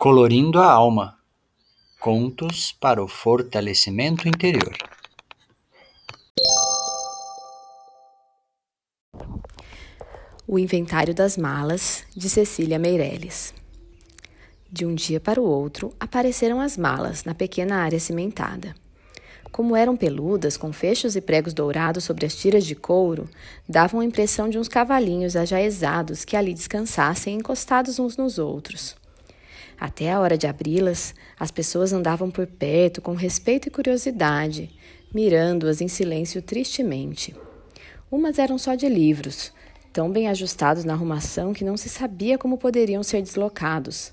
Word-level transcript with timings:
Colorindo 0.00 0.58
a 0.58 0.64
Alma 0.64 1.18
Contos 2.00 2.72
para 2.72 3.04
o 3.04 3.06
Fortalecimento 3.06 4.26
Interior. 4.26 4.74
O 10.48 10.58
Inventário 10.58 11.14
das 11.14 11.36
Malas, 11.36 12.04
de 12.16 12.30
Cecília 12.30 12.78
Meirelles. 12.78 13.52
De 14.72 14.86
um 14.86 14.94
dia 14.94 15.20
para 15.20 15.38
o 15.38 15.44
outro, 15.44 15.92
apareceram 16.00 16.62
as 16.62 16.78
malas 16.78 17.24
na 17.24 17.34
pequena 17.34 17.76
área 17.76 18.00
cimentada. 18.00 18.74
Como 19.52 19.76
eram 19.76 19.98
peludas, 19.98 20.56
com 20.56 20.72
fechos 20.72 21.14
e 21.14 21.20
pregos 21.20 21.52
dourados 21.52 22.04
sobre 22.04 22.24
as 22.24 22.34
tiras 22.34 22.64
de 22.64 22.74
couro, 22.74 23.28
davam 23.68 24.00
a 24.00 24.04
impressão 24.06 24.48
de 24.48 24.58
uns 24.58 24.66
cavalinhos 24.66 25.36
ajaezados 25.36 26.24
que 26.24 26.38
ali 26.38 26.54
descansassem 26.54 27.36
encostados 27.36 27.98
uns 27.98 28.16
nos 28.16 28.38
outros. 28.38 28.98
Até 29.80 30.12
a 30.12 30.20
hora 30.20 30.36
de 30.36 30.46
abri-las, 30.46 31.14
as 31.38 31.50
pessoas 31.50 31.90
andavam 31.90 32.30
por 32.30 32.46
perto 32.46 33.00
com 33.00 33.14
respeito 33.14 33.66
e 33.66 33.70
curiosidade, 33.70 34.70
mirando-as 35.14 35.80
em 35.80 35.88
silêncio 35.88 36.42
tristemente. 36.42 37.34
Umas 38.10 38.38
eram 38.38 38.58
só 38.58 38.74
de 38.74 38.86
livros, 38.90 39.50
tão 39.90 40.10
bem 40.10 40.28
ajustados 40.28 40.84
na 40.84 40.92
arrumação 40.92 41.54
que 41.54 41.64
não 41.64 41.78
se 41.78 41.88
sabia 41.88 42.36
como 42.36 42.58
poderiam 42.58 43.02
ser 43.02 43.22
deslocados. 43.22 44.12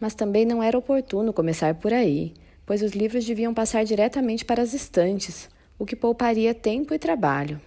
Mas 0.00 0.14
também 0.14 0.46
não 0.46 0.62
era 0.62 0.78
oportuno 0.78 1.34
começar 1.34 1.74
por 1.74 1.92
aí, 1.92 2.32
pois 2.64 2.80
os 2.80 2.92
livros 2.92 3.26
deviam 3.26 3.52
passar 3.52 3.84
diretamente 3.84 4.42
para 4.42 4.62
as 4.62 4.72
estantes, 4.72 5.50
o 5.78 5.84
que 5.84 5.96
pouparia 5.96 6.54
tempo 6.54 6.94
e 6.94 6.98
trabalho. 6.98 7.60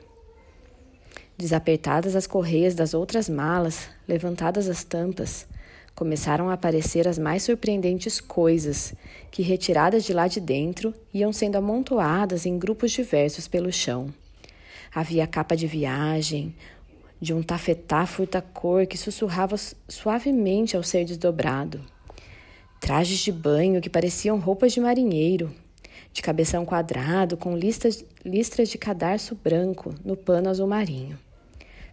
Desapertadas 1.37 2.15
as 2.15 2.25
correias 2.25 2.73
das 2.73 2.95
outras 2.95 3.29
malas, 3.29 3.89
levantadas 4.07 4.67
as 4.67 4.83
tampas, 4.83 5.45
começaram 5.95 6.49
a 6.49 6.53
aparecer 6.53 7.07
as 7.07 7.17
mais 7.17 7.43
surpreendentes 7.43 8.19
coisas, 8.19 8.93
que, 9.29 9.41
retiradas 9.41 10.03
de 10.03 10.13
lá 10.13 10.27
de 10.27 10.39
dentro, 10.39 10.93
iam 11.13 11.31
sendo 11.31 11.57
amontoadas 11.57 12.45
em 12.45 12.57
grupos 12.57 12.91
diversos 12.91 13.47
pelo 13.47 13.71
chão. 13.71 14.13
Havia 14.93 15.27
capa 15.27 15.55
de 15.55 15.67
viagem, 15.67 16.55
de 17.21 17.33
um 17.33 17.43
tafetá 17.43 18.05
furta-cor 18.05 18.87
que 18.87 18.97
sussurrava 18.97 19.55
suavemente 19.87 20.75
ao 20.75 20.83
ser 20.83 21.05
desdobrado. 21.05 21.81
Trajes 22.79 23.19
de 23.19 23.31
banho 23.31 23.79
que 23.79 23.89
pareciam 23.89 24.39
roupas 24.39 24.73
de 24.73 24.81
marinheiro, 24.81 25.53
de 26.11 26.21
cabeção 26.21 26.65
quadrado 26.65 27.37
com 27.37 27.55
listas, 27.55 28.03
listras 28.25 28.69
de 28.69 28.77
cadarço 28.77 29.35
branco 29.35 29.93
no 30.03 30.17
pano 30.17 30.49
azul 30.49 30.67
marinho. 30.67 31.17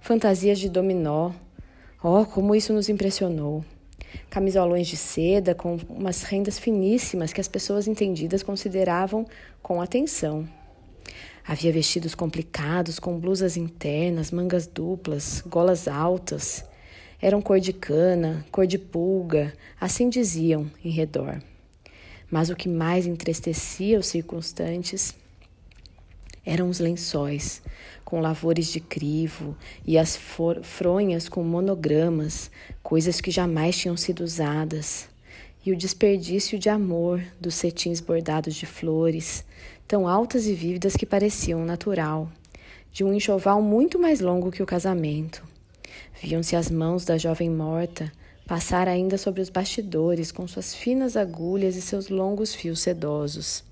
Fantasias 0.01 0.59
de 0.59 0.69
dominó. 0.69 1.33
Oh, 2.03 2.25
como 2.25 2.55
isso 2.55 2.73
nos 2.73 2.89
impressionou! 2.89 3.65
Camisolões 4.31 4.87
de 4.87 4.97
seda 4.97 5.55
com 5.55 5.77
umas 5.89 6.23
rendas 6.23 6.59
finíssimas 6.59 7.33
que 7.33 7.41
as 7.41 7.49
pessoas 7.49 7.89
entendidas 7.89 8.43
consideravam 8.43 9.27
com 9.63 9.81
atenção. 9.81 10.49
Havia 11.47 11.73
vestidos 11.73 12.15
complicados 12.15 12.99
com 12.99 13.19
blusas 13.19 13.57
internas, 13.57 14.31
mangas 14.31 14.67
duplas, 14.67 15.43
golas 15.47 15.89
altas. 15.89 16.65
Eram 17.21 17.41
cor 17.41 17.59
de 17.59 17.73
cana, 17.73 18.45
cor 18.53 18.67
de 18.67 18.79
pulga, 18.79 19.55
assim 19.81 20.09
diziam 20.09 20.71
em 20.85 20.91
redor. 20.91 21.43
Mas 22.31 22.51
o 22.51 22.55
que 22.55 22.69
mais 22.69 23.07
entristecia 23.07 23.99
os 23.99 24.07
circunstantes 24.07 25.15
eram 26.45 26.69
os 26.69 26.79
lençóis, 26.79 27.63
com 28.05 28.21
lavores 28.21 28.69
de 28.69 28.81
crivo 28.81 29.57
e 29.87 29.99
as 29.99 30.19
fronhas 30.63 31.29
com 31.29 31.43
monogramas, 31.43 32.51
coisas 32.83 33.21
que 33.21 33.31
jamais 33.31 33.77
tinham 33.77 33.97
sido 33.97 34.25
usadas, 34.25 35.09
e 35.65 35.73
o 35.73 35.77
desperdício 35.77 36.59
de 36.59 36.69
amor 36.69 37.23
dos 37.41 37.55
cetins 37.55 38.01
bordados 38.01 38.55
de 38.55 38.65
flores, 38.65 39.45
tão 39.87 40.09
altas 40.09 40.47
e 40.47 40.55
vívidas 40.55 40.97
que 40.97 41.05
pareciam 41.05 41.65
natural, 41.65 42.31
de 42.93 43.05
um 43.05 43.13
enxoval 43.13 43.61
muito 43.61 43.99
mais 43.99 44.21
longo 44.21 44.51
que 44.51 44.63
o 44.63 44.67
casamento. 44.67 45.43
Viam-se 46.23 46.57
as 46.57 46.71
mãos 46.71 47.05
da 47.05 47.19
jovem 47.19 47.51
morta 47.51 48.11
passar 48.47 48.89
ainda 48.89 49.19
sobre 49.19 49.43
os 49.43 49.51
bastidores 49.51 50.33
com 50.33 50.49
suas 50.49 50.75
finas 50.75 51.19
agulhas 51.19 51.77
e 51.77 51.83
seus 51.83 52.09
longos 52.09 52.55
fios 52.55 52.81
sedosos. 52.81 53.63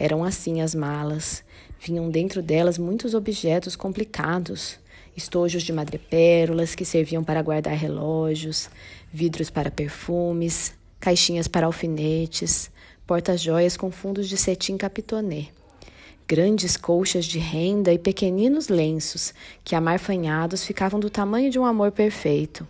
Eram 0.00 0.24
assim 0.24 0.62
as 0.62 0.74
malas. 0.74 1.44
Vinham 1.78 2.08
dentro 2.08 2.40
delas 2.40 2.78
muitos 2.78 3.12
objetos 3.12 3.76
complicados, 3.76 4.78
estojos 5.14 5.62
de 5.62 5.74
madrepérolas 5.74 6.74
que 6.74 6.86
serviam 6.86 7.22
para 7.22 7.42
guardar 7.42 7.74
relógios, 7.76 8.70
vidros 9.12 9.50
para 9.50 9.70
perfumes, 9.70 10.72
caixinhas 10.98 11.46
para 11.46 11.66
alfinetes, 11.66 12.70
porta-joias 13.06 13.76
com 13.76 13.90
fundos 13.90 14.26
de 14.26 14.38
cetim 14.38 14.78
capitonê, 14.78 15.48
grandes 16.26 16.78
colchas 16.78 17.26
de 17.26 17.38
renda 17.38 17.92
e 17.92 17.98
pequeninos 17.98 18.68
lenços 18.68 19.34
que, 19.62 19.74
amarfanhados, 19.74 20.64
ficavam 20.64 20.98
do 20.98 21.10
tamanho 21.10 21.50
de 21.50 21.58
um 21.58 21.66
amor 21.66 21.92
perfeito. 21.92 22.66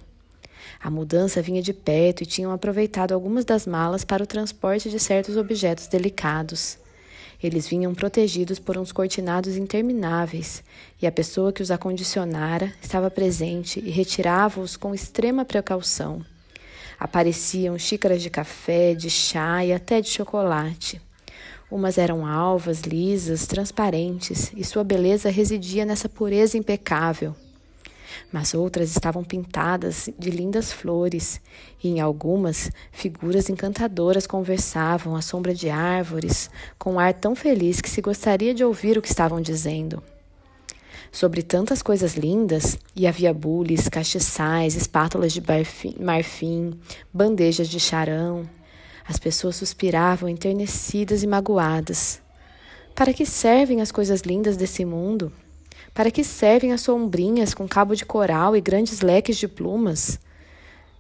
A 0.82 0.90
mudança 0.90 1.40
vinha 1.40 1.62
de 1.62 1.72
perto 1.72 2.24
e 2.24 2.26
tinham 2.26 2.50
aproveitado 2.50 3.12
algumas 3.12 3.44
das 3.44 3.69
malas 3.69 4.04
para 4.04 4.24
o 4.24 4.26
transporte 4.26 4.90
de 4.90 4.98
certos 4.98 5.36
objetos 5.36 5.86
delicados. 5.86 6.76
Eles 7.42 7.66
vinham 7.66 7.94
protegidos 7.94 8.58
por 8.58 8.76
uns 8.76 8.92
cortinados 8.92 9.56
intermináveis, 9.56 10.62
e 11.00 11.06
a 11.06 11.12
pessoa 11.12 11.52
que 11.52 11.62
os 11.62 11.70
acondicionara 11.70 12.72
estava 12.82 13.10
presente 13.10 13.80
e 13.80 13.90
retirava-os 13.90 14.76
com 14.76 14.94
extrema 14.94 15.44
precaução. 15.44 16.24
Apareciam 16.98 17.78
xícaras 17.78 18.20
de 18.22 18.28
café, 18.28 18.94
de 18.94 19.08
chá 19.08 19.64
e 19.64 19.72
até 19.72 20.00
de 20.00 20.08
chocolate. 20.08 21.00
Umas 21.70 21.96
eram 21.96 22.26
alvas, 22.26 22.82
lisas, 22.82 23.46
transparentes, 23.46 24.52
e 24.54 24.62
sua 24.64 24.84
beleza 24.84 25.30
residia 25.30 25.84
nessa 25.84 26.08
pureza 26.08 26.58
impecável 26.58 27.34
mas 28.32 28.54
outras 28.54 28.91
estavam 28.91 29.25
pintadas 29.25 30.09
de 30.19 30.31
lindas 30.31 30.72
flores, 30.72 31.41
e 31.82 31.88
em 31.88 32.00
algumas 32.00 32.71
figuras 32.93 33.48
encantadoras 33.48 34.26
conversavam 34.26 35.16
à 35.16 35.22
sombra 35.22 35.54
de 35.54 35.71
árvores, 35.71 36.50
com 36.78 36.94
um 36.94 37.00
ar 37.00 37.15
tão 37.15 37.34
feliz 37.34 37.81
que 37.81 37.91
se 37.91 38.00
gostaria 38.00 38.54
de 38.54 38.65
ouvir 38.65 38.99
o 38.99 39.03
que 39.03 39.09
estavam 39.09 39.41
dizendo. 39.41 40.03
Sobre 41.12 41.43
tantas 41.43 41.82
coisas 41.82 42.15
lindas, 42.15 42.78
e 42.94 43.06
havia 43.06 43.34
bules, 43.34 43.88
castiçais, 43.88 44.76
espátulas 44.76 45.32
de 45.32 45.43
marfim, 45.99 46.78
bandejas 47.12 47.69
de 47.69 47.81
charão. 47.81 48.49
As 49.06 49.19
pessoas 49.19 49.56
suspiravam 49.56 50.28
enternecidas 50.28 51.25
e 51.25 51.26
magoadas. 51.26 52.22
Para 52.94 53.12
que 53.12 53.26
servem 53.26 53.81
as 53.81 53.91
coisas 53.91 54.20
lindas 54.20 54.56
desse 54.56 54.84
mundo? 54.84 55.32
Para 55.92 56.10
que 56.10 56.22
servem 56.22 56.72
as 56.72 56.80
sombrinhas 56.80 57.54
com 57.54 57.68
cabo 57.68 57.94
de 57.94 58.04
coral 58.04 58.56
e 58.56 58.60
grandes 58.60 59.00
leques 59.00 59.36
de 59.36 59.48
plumas? 59.48 60.18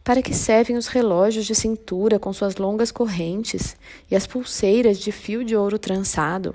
Para 0.02 0.22
que 0.22 0.34
servem 0.34 0.76
os 0.76 0.88
relógios 0.88 1.46
de 1.46 1.54
cintura 1.54 2.18
com 2.18 2.32
suas 2.32 2.56
longas 2.56 2.90
correntes 2.90 3.76
e 4.10 4.16
as 4.16 4.26
pulseiras 4.26 4.98
de 4.98 5.12
fio 5.12 5.44
de 5.44 5.54
ouro 5.54 5.78
trançado? 5.78 6.54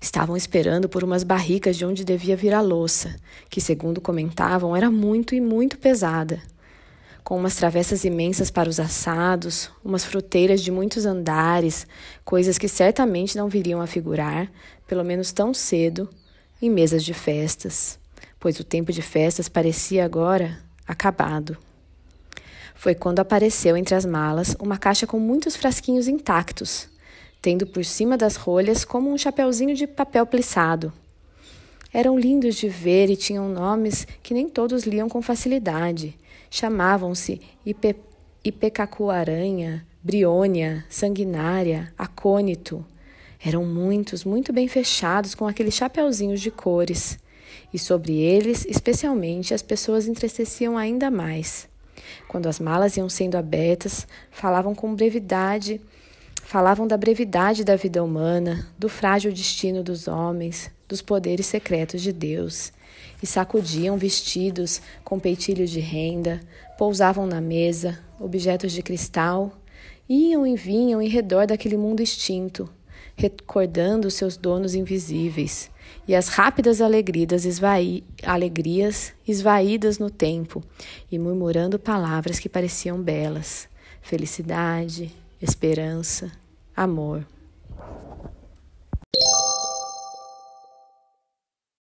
Estavam 0.00 0.36
esperando 0.36 0.88
por 0.88 1.04
umas 1.04 1.22
barricas 1.22 1.76
de 1.76 1.84
onde 1.84 2.04
devia 2.04 2.34
vir 2.36 2.54
a 2.54 2.60
louça, 2.62 3.16
que, 3.50 3.60
segundo 3.60 4.00
comentavam, 4.00 4.74
era 4.74 4.90
muito 4.90 5.34
e 5.34 5.40
muito 5.40 5.76
pesada. 5.78 6.40
Com 7.22 7.36
umas 7.36 7.54
travessas 7.56 8.02
imensas 8.04 8.50
para 8.50 8.68
os 8.68 8.80
assados, 8.80 9.70
umas 9.84 10.04
fruteiras 10.04 10.62
de 10.62 10.70
muitos 10.70 11.04
andares, 11.04 11.86
coisas 12.24 12.56
que 12.56 12.66
certamente 12.66 13.36
não 13.36 13.48
viriam 13.48 13.80
a 13.82 13.86
figurar, 13.86 14.50
pelo 14.86 15.04
menos 15.04 15.32
tão 15.32 15.52
cedo, 15.52 16.08
em 16.60 16.70
mesas 16.70 17.04
de 17.04 17.14
festas, 17.14 17.98
pois 18.38 18.58
o 18.60 18.64
tempo 18.64 18.92
de 18.92 19.02
festas 19.02 19.48
parecia 19.48 20.04
agora 20.04 20.58
acabado. 20.86 21.56
Foi 22.74 22.94
quando 22.94 23.20
apareceu 23.20 23.76
entre 23.76 23.94
as 23.94 24.06
malas 24.06 24.56
uma 24.58 24.78
caixa 24.78 25.06
com 25.06 25.18
muitos 25.18 25.54
frasquinhos 25.54 26.08
intactos, 26.08 26.88
tendo 27.42 27.66
por 27.66 27.84
cima 27.84 28.16
das 28.16 28.36
rolhas 28.36 28.84
como 28.84 29.12
um 29.12 29.18
chapeuzinho 29.18 29.74
de 29.74 29.86
papel 29.86 30.26
plissado. 30.26 30.92
Eram 31.92 32.18
lindos 32.18 32.54
de 32.54 32.68
ver 32.68 33.10
e 33.10 33.16
tinham 33.16 33.48
nomes 33.48 34.06
que 34.22 34.32
nem 34.32 34.48
todos 34.48 34.84
liam 34.84 35.08
com 35.08 35.20
facilidade. 35.20 36.16
Chamavam-se 36.50 37.40
Ipe, 37.66 37.96
Ipecacu-aranha, 38.44 39.86
Briônia, 40.02 40.84
Sanguinária, 40.88 41.92
Acônito, 41.98 42.84
eram 43.42 43.64
muitos, 43.64 44.24
muito 44.24 44.52
bem 44.52 44.68
fechados, 44.68 45.34
com 45.34 45.46
aqueles 45.46 45.74
chapeuzinhos 45.74 46.40
de 46.40 46.50
cores. 46.50 47.18
E 47.72 47.78
sobre 47.78 48.18
eles, 48.18 48.66
especialmente, 48.68 49.54
as 49.54 49.62
pessoas 49.62 50.06
entristeciam 50.06 50.76
ainda 50.76 51.10
mais. 51.10 51.68
Quando 52.28 52.48
as 52.48 52.60
malas 52.60 52.96
iam 52.96 53.08
sendo 53.08 53.36
abertas, 53.36 54.06
falavam 54.30 54.74
com 54.74 54.94
brevidade, 54.94 55.80
falavam 56.42 56.86
da 56.86 56.96
brevidade 56.96 57.64
da 57.64 57.76
vida 57.76 58.02
humana, 58.04 58.68
do 58.78 58.88
frágil 58.88 59.32
destino 59.32 59.82
dos 59.82 60.06
homens, 60.06 60.70
dos 60.88 61.00
poderes 61.00 61.46
secretos 61.46 62.02
de 62.02 62.12
Deus. 62.12 62.72
e 63.22 63.26
sacudiam 63.26 63.96
vestidos 63.98 64.80
com 65.04 65.18
peitilhos 65.18 65.70
de 65.70 65.80
renda, 65.80 66.40
pousavam 66.78 67.26
na 67.26 67.40
mesa, 67.40 67.98
objetos 68.18 68.72
de 68.72 68.82
cristal, 68.82 69.52
iam 70.08 70.46
e 70.46 70.56
vinham 70.56 71.00
em 71.02 71.08
redor 71.08 71.46
daquele 71.46 71.76
mundo 71.76 72.02
extinto, 72.02 72.68
recordando 73.16 74.10
seus 74.10 74.36
donos 74.36 74.74
invisíveis, 74.74 75.70
e 76.06 76.14
as 76.14 76.28
rápidas 76.28 76.80
alegrias, 76.80 77.44
esvaí, 77.44 78.04
alegrias 78.22 79.12
esvaídas 79.26 79.98
no 79.98 80.10
tempo, 80.10 80.62
e 81.10 81.18
murmurando 81.18 81.78
palavras 81.78 82.38
que 82.38 82.48
pareciam 82.48 83.00
belas: 83.02 83.68
felicidade, 84.00 85.14
esperança, 85.40 86.32
amor. 86.74 87.26